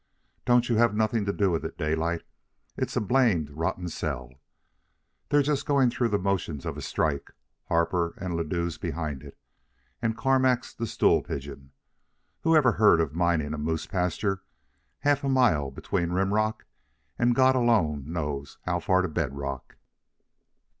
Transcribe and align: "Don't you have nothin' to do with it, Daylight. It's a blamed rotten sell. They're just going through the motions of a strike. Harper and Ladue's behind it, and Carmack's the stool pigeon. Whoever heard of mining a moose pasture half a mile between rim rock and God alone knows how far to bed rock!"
"Don't 0.45 0.67
you 0.67 0.77
have 0.77 0.95
nothin' 0.95 1.25
to 1.25 1.31
do 1.31 1.51
with 1.51 1.63
it, 1.63 1.77
Daylight. 1.77 2.23
It's 2.75 2.95
a 2.95 2.99
blamed 3.01 3.51
rotten 3.51 3.87
sell. 3.87 4.33
They're 5.29 5.43
just 5.43 5.67
going 5.67 5.91
through 5.91 6.07
the 6.09 6.17
motions 6.17 6.65
of 6.65 6.75
a 6.75 6.81
strike. 6.81 7.29
Harper 7.67 8.15
and 8.17 8.35
Ladue's 8.35 8.79
behind 8.79 9.21
it, 9.21 9.37
and 10.01 10.17
Carmack's 10.17 10.73
the 10.73 10.87
stool 10.87 11.21
pigeon. 11.21 11.69
Whoever 12.41 12.71
heard 12.71 12.99
of 12.99 13.13
mining 13.13 13.53
a 13.53 13.59
moose 13.59 13.85
pasture 13.85 14.41
half 15.01 15.23
a 15.23 15.29
mile 15.29 15.69
between 15.69 16.13
rim 16.13 16.33
rock 16.33 16.65
and 17.19 17.35
God 17.35 17.55
alone 17.55 18.11
knows 18.11 18.57
how 18.63 18.79
far 18.79 19.03
to 19.03 19.07
bed 19.07 19.37
rock!" 19.37 19.75